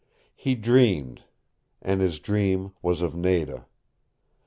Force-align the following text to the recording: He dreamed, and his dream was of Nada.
He 0.35 0.55
dreamed, 0.55 1.25
and 1.79 2.01
his 2.01 2.17
dream 2.19 2.71
was 2.81 3.03
of 3.03 3.15
Nada. 3.15 3.67